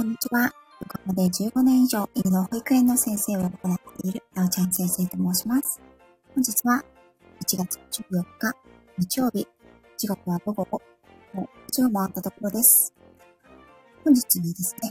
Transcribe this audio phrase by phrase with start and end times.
[0.00, 0.50] こんにちは。
[0.80, 5.78] 横浜で15年以上、犬の保育園の先生を行っている、なおちゃん先生と申します。
[6.34, 6.82] 本日は、
[7.42, 8.56] 1月14日、
[8.96, 9.46] 日曜日、
[9.98, 10.62] 時刻は午後
[11.34, 12.94] 5、もう1時を回ったところです。
[14.02, 14.90] 本日にですね、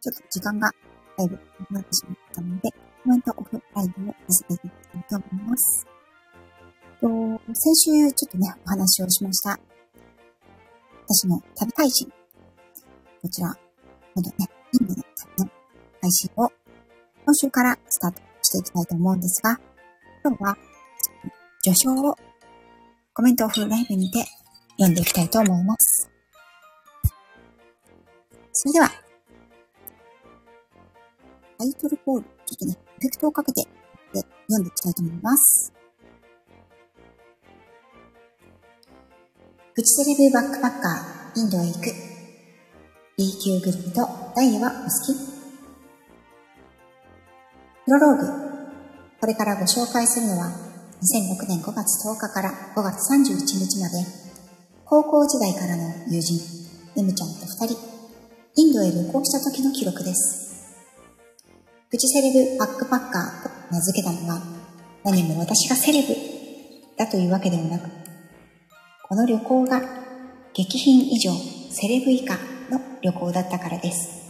[0.00, 0.68] ちょっと時間が
[1.16, 2.70] だいぶなくなってしまったので、
[3.04, 5.86] コメントオフライブをさせていただきたいと思います。
[7.00, 7.08] と
[7.54, 9.60] 先週ちょっとね、お話をしました。
[11.06, 12.12] 私の旅配信。
[13.22, 13.56] こちら、
[14.14, 14.36] 今度ね、
[14.74, 15.02] インドの
[15.38, 15.50] の
[16.02, 16.52] 配信を
[17.24, 19.58] 今週からスタートしていきたいと思うんですが、
[20.22, 20.56] 今日は、
[21.62, 22.14] 序章を
[23.14, 24.24] コメントオフライブにて
[24.72, 26.10] 読んでいきたいと思います。
[28.52, 28.90] それでは、
[31.58, 33.62] タイトルコール、ちょっとね、エフェクトをかけて
[34.12, 35.72] で読んでいきたいと思います。
[39.74, 42.11] プチセレブバックパッカー、インドへ行く。
[43.18, 45.12] B 級グルメとダイヤはお好き？
[47.84, 48.26] プロローグ。
[49.20, 53.98] これからご紹介するのは、2006年5月10日から5月31日まで、
[54.86, 56.40] 高校時代からの友人、
[56.96, 57.76] エムちゃんと2人、
[58.56, 60.74] インドへ旅行した時の記録です。
[61.90, 64.40] プチセレブバックパッカーと名付けたのは、
[65.04, 66.16] 何も私がセレブ
[66.96, 67.90] だというわけではなく、
[69.06, 69.82] この旅行が
[70.54, 71.30] 激品以上
[71.70, 72.38] セレブ以下
[72.72, 74.22] の旅行だったからです。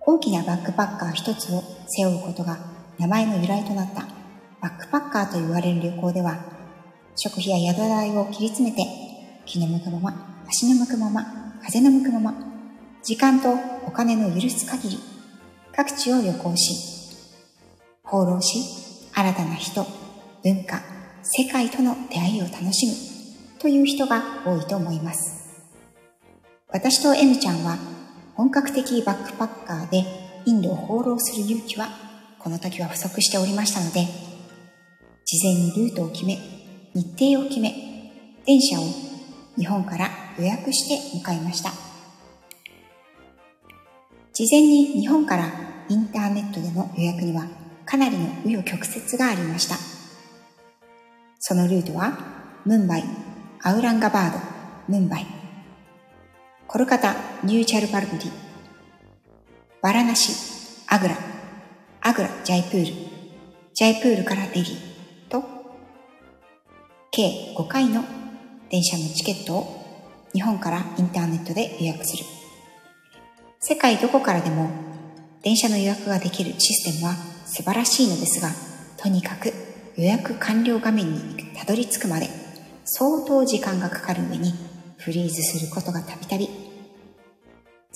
[0.00, 2.58] 大きなバックパッカー一つを背負うことが
[2.98, 4.06] 名前の由来となった
[4.64, 6.38] バックパッカーと言われる旅行では、
[7.16, 8.82] 食費や宿代を切り詰めて、
[9.44, 11.22] 気の向くまま、足の向くまま、
[11.62, 12.34] 風の向くまま、
[13.02, 13.52] 時間と
[13.86, 14.98] お金の許す限り、
[15.76, 16.74] 各地を旅行し、
[18.04, 18.58] 放浪し、
[19.12, 19.86] 新たな人、
[20.42, 20.80] 文化、
[21.22, 25.43] 世界との出会いを楽しむという人が多いと思います。
[26.74, 27.78] 私と M ちゃんは
[28.34, 30.02] 本格的バックパッカーで
[30.44, 31.86] インドを放浪する勇気は
[32.40, 34.00] この時は不足しておりましたので、
[35.24, 36.36] 事前にルートを決め、
[36.92, 37.72] 日程を決め、
[38.44, 38.82] 電車を
[39.56, 41.70] 日本から予約して向かいました。
[44.32, 45.52] 事前に日本から
[45.88, 47.46] インターネットでの予約には
[47.86, 49.76] かなりの紆余曲折がありました。
[51.38, 52.18] そのルートは、
[52.64, 53.04] ムンバイ、
[53.62, 54.38] アウランガバード、
[54.88, 55.43] ムンバイ、
[56.74, 57.14] コルカタ、
[57.44, 58.30] ニュージャルパイグリ、
[59.80, 60.32] バラナシ、
[60.88, 61.16] アグラ、
[62.00, 62.92] アグラ、ジャイプール、
[63.72, 65.44] ジャイプールからデリーと、
[67.12, 68.02] 計5回の
[68.70, 72.24] 電車のチケットを日本からインターネットで予約する。
[73.60, 74.68] 世界どこからでも
[75.44, 77.14] 電車の予約ができるシステムは
[77.46, 78.50] 素晴らしいのですが、
[79.00, 79.52] とにかく
[79.94, 81.20] 予約完了画面に
[81.56, 82.28] たどり着くまで
[82.84, 84.52] 相当時間がかかる上に
[84.98, 86.63] フリーズすることがたびたび。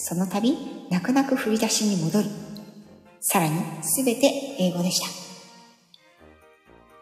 [0.01, 0.57] その度、
[0.91, 2.29] 泣く泣く振り出しに戻る。
[3.21, 5.09] さらにすべて英語でした。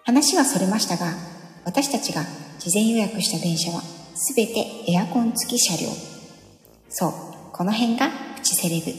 [0.04, 1.12] 話はそれましたが、
[1.66, 2.22] 私たちが
[2.58, 3.82] 事前予約した電車は
[4.14, 5.90] すべてエアコン付き車両。
[6.88, 7.12] そう、
[7.52, 8.90] この辺がプチセレブ。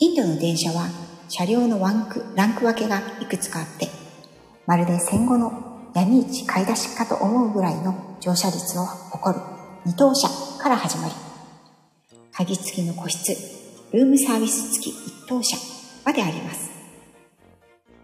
[0.00, 0.88] インドの電車は
[1.28, 3.88] 車両のワンク、ランク分けがいくつかあって、
[4.66, 9.44] まるで戦後の闇市買い出しかと思うぐらいの乗車率を誇る
[9.86, 10.28] 二等車
[10.60, 11.23] から始まり、
[12.36, 13.32] 鍵付きの個室、
[13.92, 15.56] ルームサービス付き一等車
[16.04, 16.68] まであります。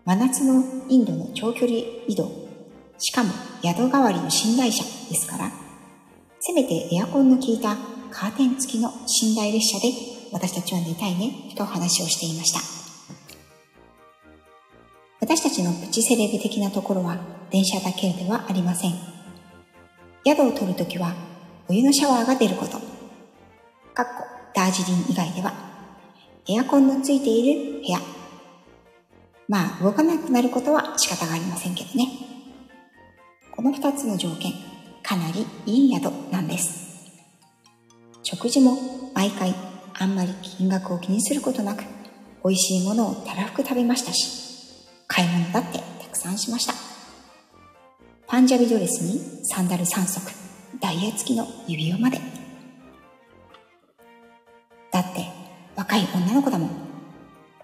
[0.04, 2.30] 真夏のインドの長距離移動、
[2.96, 3.30] しかも
[3.60, 5.50] 宿代わりの寝台車ですから、
[6.38, 7.76] せめてエアコンの効いた
[8.12, 9.92] カーテン付きの寝台列車で
[10.30, 12.60] 私たちは寝たいねと話をしていました。
[15.20, 17.18] 私たちのプチセレブ的なところは
[17.50, 18.92] 電車だけではありません。
[20.24, 21.14] 宿を取るときは
[21.68, 22.99] お湯のシャワーが出ること。
[24.00, 24.24] かっこ
[24.54, 25.52] ダージリン以外では
[26.48, 27.98] エアコンのついている部屋。
[29.46, 32.08] まあ動かなくなることは仕方がありませんけどね。
[33.50, 34.54] この二つの条件、
[35.02, 37.10] かなりいい宿なんです。
[38.22, 38.78] 食事も
[39.12, 39.54] 毎回
[39.98, 41.84] あんまり金額を気にすることなく
[42.42, 46.72] 美味しいものをたらふく食べましたし、買い物だってたくさんしました。
[48.26, 50.34] パンジャビドレスにサンダル3足、
[50.80, 52.18] ダイヤ付きの指輪まで。
[55.00, 55.26] だって
[55.76, 56.70] 若い女の子だもん。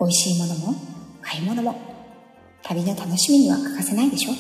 [0.01, 0.75] 美味しいものも
[1.21, 1.79] 買い物も
[2.63, 4.31] 旅の楽しみには欠かせないでしょ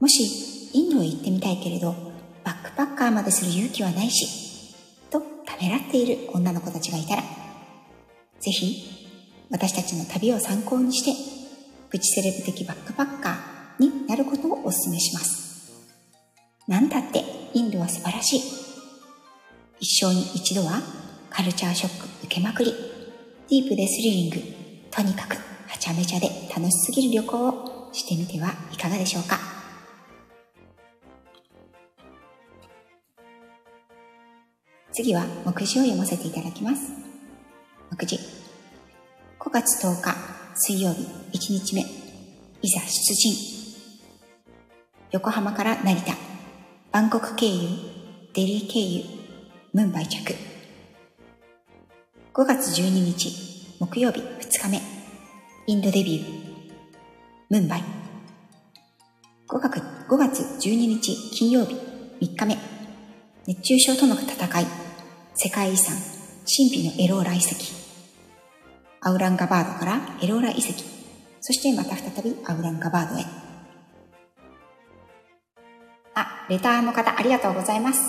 [0.00, 1.94] もしインドへ行ってみたいけれど
[2.44, 4.74] バックパッカーまでする勇気はないし、
[5.10, 7.22] とためらっている女の子たちがいたら、
[8.40, 9.08] ぜひ
[9.50, 11.12] 私たちの旅を参考にして
[11.90, 15.72] プチセレブ的バックパッカーになることをお勧めします。
[16.68, 17.24] なんたって
[17.54, 18.40] インドは素晴らしい。
[19.80, 21.01] 一生に一度は
[21.32, 22.72] カルチャーショック受けまくり、
[23.48, 24.36] ディープでスリリング、
[24.90, 29.38] とにかくはちゃめちゃで楽しすぎる旅行をしてみてはいかがでしょうか。
[34.92, 36.92] 次は目次を読ませていただきます。
[37.90, 38.18] 目次。
[39.40, 40.14] 5月10日
[40.54, 41.02] 水曜日
[41.32, 41.80] 1日目。
[41.80, 43.34] いざ出陣。
[45.10, 46.14] 横浜から成田、
[46.92, 47.68] バンコク経由、
[48.34, 49.04] デリー経由、
[49.72, 50.51] ムンバイ着。
[52.34, 54.80] 5月12日木曜日2日目。
[55.66, 56.72] インドデビュー。
[57.50, 57.84] ムンバイ。
[59.46, 61.74] 5月 ,5 月12日金曜日
[62.22, 62.56] 3日目。
[63.46, 64.66] 熱中症との戦い。
[65.34, 65.94] 世界遺産、
[66.46, 67.52] 神秘のエローラ遺跡。
[69.02, 70.84] アウランガバードからエローラ遺跡。
[71.42, 73.24] そしてまた再びアウランガバードへ。
[76.14, 78.00] あ、レターの方ありがとうございます。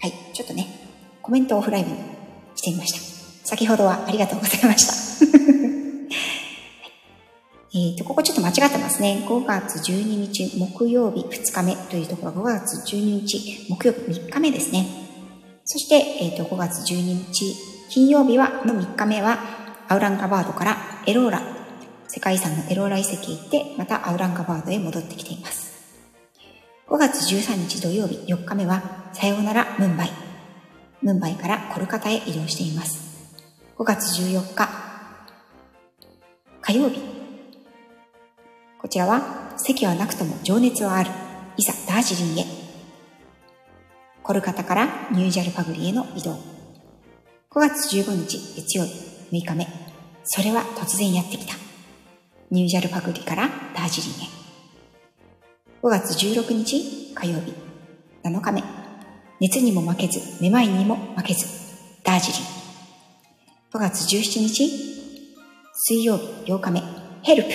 [0.00, 0.71] はい、ちょっとね、
[1.22, 1.96] コメントオフライブに
[2.56, 3.00] してみました。
[3.48, 4.92] 先ほどはありがとうございました。
[7.74, 9.24] えっ、と、ここちょっと間違ってますね。
[9.26, 14.86] 5月12日木曜日2日目というところ5月12日木曜日3日目ですね。
[15.64, 17.56] そして、えっ、ー、と、5月12日
[17.88, 19.38] 金曜日は、の3日目は、
[19.88, 20.76] アウランガバードから
[21.06, 21.42] エローラ、
[22.08, 25.72] 世界遺産のエローラ遺跡へ行って、またアウランガバードへ戻ってきています。
[26.88, 28.82] 5月13日土曜日4日目は、
[29.12, 30.21] さようならムンバイ。
[31.02, 33.34] ムンバイからコルカタへ移動しています。
[33.76, 34.68] 5月14日
[36.60, 37.00] 火曜日
[38.80, 41.10] こちらは席はなくとも情熱はある。
[41.56, 42.46] いざダージリンへ。
[44.22, 46.38] コルカタからニュージャルパグリへの移動。
[47.50, 48.92] 5月15日月曜日
[49.32, 49.66] 6日目。
[50.24, 51.54] それは突然やってきた。
[52.50, 54.28] ニュージャルパグリからダージリンへ。
[55.82, 57.54] 5月16日火曜日
[58.22, 58.81] 7日目。
[59.42, 61.46] 熱にも負けず、めまいにも負けず、
[62.04, 62.42] ダージリン。
[63.72, 64.70] 5月17日
[65.74, 66.80] 水曜日8日目。
[67.24, 67.48] ヘルプ。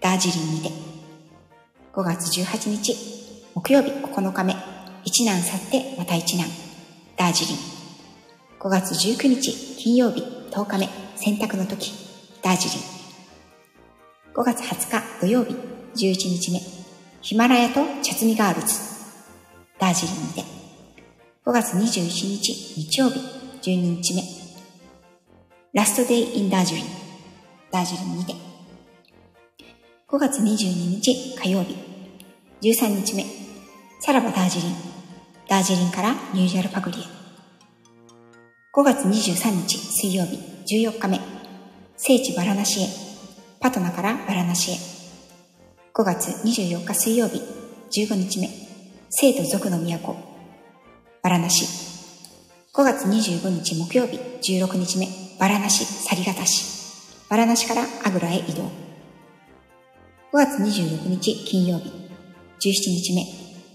[0.00, 0.70] ダージリンにて、
[1.92, 2.96] 5月18日、
[3.54, 4.56] 木曜日9日目、
[5.04, 6.46] 一難去ってまた一難、
[7.18, 7.56] ダージリン。
[8.58, 11.92] 5月19日、金曜日10日目、洗濯の時、
[12.42, 14.32] ダージリン。
[14.32, 15.54] 5月20日土曜日
[15.94, 16.60] 11日目、
[17.20, 18.78] ヒマラヤとチャツミガールズ、
[19.78, 20.65] ダージリンにて。
[21.46, 21.80] 5月21
[22.26, 23.20] 日日曜日
[23.62, 24.22] 12日目、
[25.74, 26.84] ラストデイインダージリン、
[27.70, 28.32] ダージリンにて。
[30.08, 30.50] 5月22
[31.00, 31.76] 日火曜日、
[32.62, 33.24] 13日目、
[34.00, 34.72] さらばダージリン、
[35.48, 37.02] ダージリンからニュージャルパグリへ。
[38.74, 41.20] 5月23日水曜日、14日目、
[41.96, 42.86] 聖地バラナシへ、
[43.60, 44.74] パトナからバラナシへ。
[45.94, 47.40] 5月24日水曜日、
[47.92, 48.48] 15日目、
[49.10, 50.35] 生徒族の都、
[51.26, 51.66] バラナシ。
[52.72, 55.08] 5月25日木曜日、16日目、
[55.40, 56.64] バラナシ、サリガタシ。
[57.28, 58.62] バラナシからアグラへ移動。
[58.62, 58.70] 5
[60.34, 61.90] 月26日金曜日、
[62.60, 63.26] 17日目、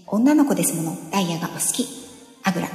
[0.06, 1.86] 女の子ですもの、ダイヤがお好き、
[2.42, 2.68] アグラ。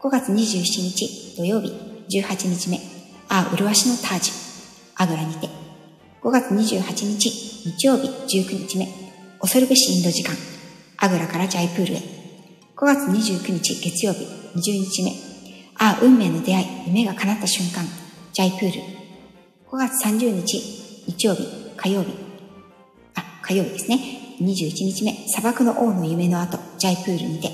[0.00, 1.68] 5月27日土曜日、
[2.08, 2.78] 18日目、
[3.28, 4.32] ああ、麗しのタージ、
[4.96, 5.48] アグラにて。
[6.24, 8.88] 5月28日日曜日、19日目、
[9.40, 10.34] 恐るべしインド時間、
[10.96, 12.25] アグラからジャイプールへ。
[12.76, 15.10] 5月29日月曜日、20日目、
[15.78, 17.82] ああ、運命の出会い、夢が叶った瞬間、
[18.34, 18.80] ジャイプール。
[19.70, 20.58] 5月30日
[21.06, 22.12] 日曜日、火曜日、
[23.14, 23.98] あ火曜日ですね。
[24.42, 27.48] 21日目、砂漠の王の夢の後、ジャイプールにて。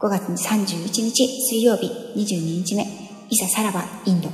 [0.00, 1.86] 5月31日、水曜日、
[2.16, 2.84] 22日目、
[3.30, 4.30] いざさらば、インド。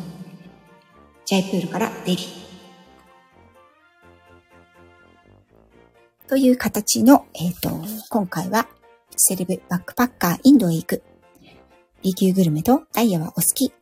[1.27, 2.47] ジャイプールからデリー。
[6.27, 7.69] という形の、えっ、ー、と、
[8.09, 8.67] 今回は、
[9.17, 11.03] セレブバックパッカーインドへ行く。
[12.03, 13.73] B 級グルメとダイヤはお好き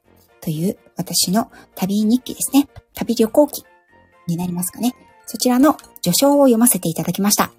[0.40, 2.68] という私の旅日記ですね。
[2.94, 3.64] 旅旅行記
[4.26, 4.94] になりますかね。
[5.26, 7.52] そちらの序章を読ませていただきました。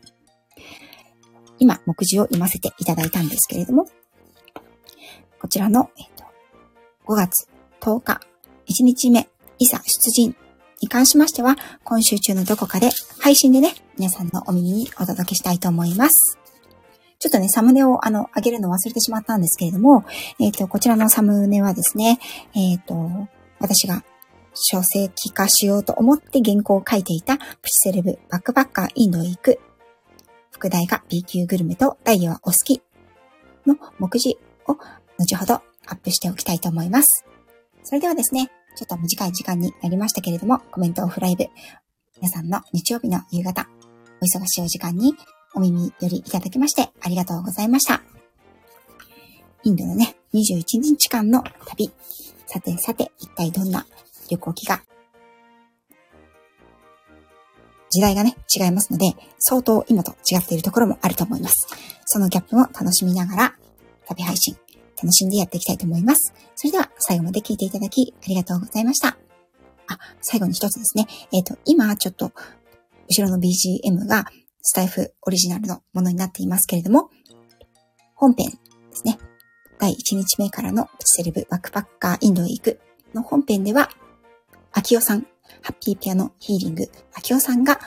[1.60, 3.88] 今、目次を読ませていただいたんですけれども、
[5.40, 6.24] こちらの、えっと、
[7.06, 7.48] 5月
[7.82, 8.22] 10日、
[8.68, 9.30] 1日目、
[9.60, 10.36] いざ出陣
[10.82, 12.90] に関しましては、今週中のどこかで
[13.20, 16.45] 配信でね、皆さんのお耳にお届けしたいと思います。
[17.20, 20.06] ちょっとね、サムネをあの、上げるの忘れてしまったんですけれども、
[20.40, 22.20] えっ、と、こちらのサムネはですね、
[22.56, 22.96] えっ、と、
[23.60, 24.04] 私が
[24.54, 29.60] 書籍化しようと思って原稿を書いていたプチセレブバックパッカーインドへ行く。
[30.52, 32.82] 副題が B 級グルメとダイヤはお好き
[33.66, 34.78] の目次を
[35.18, 37.26] 後ほどアップしておきたいと思います。
[37.84, 41.46] それではですね、ちょっと短い時間になりましたけれども、コメントオフライブ、
[42.18, 43.68] 皆さんの日曜日の夕方、
[44.22, 45.14] お忙しいお時間に
[45.56, 48.02] お耳よりいただきましてありがとうございました。
[49.64, 51.90] インドのね、21日間の旅。
[52.46, 53.86] さてさて、一体どんな
[54.30, 54.82] 旅行記が？
[57.90, 61.68] 時代がね、違いますので、相当今と違っているところもあると思います。
[62.06, 63.56] そのギャップも楽しみながら、
[64.06, 64.56] 旅配信、
[65.02, 66.34] 楽しんでやっていきたいと思います。
[66.56, 69.18] それでは、最後まで聞いていただき、ありがとうございました。
[69.88, 71.08] あ、最後に一つですね。
[71.32, 72.32] えっ、ー、と、今、ちょっと、
[73.08, 74.26] 後ろの BGM が、
[74.68, 77.12] スタイフオリジナルのものになっていますけれども、
[78.16, 78.58] 本編で
[78.94, 79.20] すね。
[79.78, 82.80] 第1日目からのプチセレブバックパッカーインドへ行く
[83.14, 83.90] の本編では、
[84.72, 85.22] 秋代さん、
[85.62, 87.80] ハッピーピアノヒーリング、秋代さんが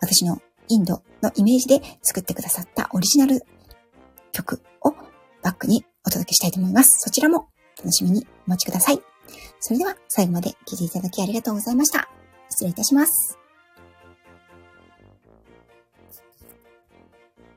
[0.00, 3.42] 私のインドのイメージで作ってくださったオリジナル
[4.32, 4.90] 曲を
[5.42, 6.88] バックにお届けしたいと思います。
[6.98, 7.46] そちらも
[7.78, 9.00] 楽しみにお待ちください。
[9.60, 12.08] それでは最後まで聴いていただきありがとうございました。
[12.50, 13.43] 失礼いたします。